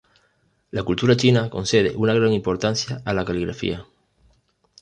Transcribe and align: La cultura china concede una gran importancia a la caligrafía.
La 0.71 0.81
cultura 0.81 1.15
china 1.15 1.51
concede 1.51 1.93
una 1.95 2.15
gran 2.15 2.33
importancia 2.33 3.03
a 3.05 3.13
la 3.13 3.23
caligrafía. 3.23 3.85